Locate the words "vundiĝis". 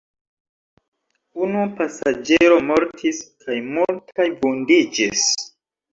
4.41-5.29